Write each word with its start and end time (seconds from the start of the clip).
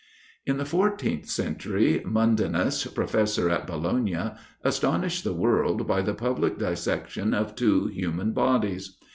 In 0.47 0.57
the 0.57 0.63
14th 0.63 1.27
century, 1.27 2.01
Mundinus, 2.03 2.87
professor 2.87 3.51
at 3.51 3.67
Bologna, 3.67 4.31
astonished 4.63 5.23
the 5.23 5.31
world 5.31 5.85
by 5.85 6.01
the 6.01 6.15
public 6.15 6.57
dissection 6.57 7.35
of 7.35 7.53
two 7.53 7.85
human 7.85 8.31
bodies. 8.31 8.97